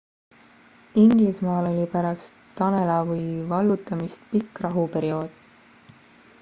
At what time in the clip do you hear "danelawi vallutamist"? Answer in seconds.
2.61-4.21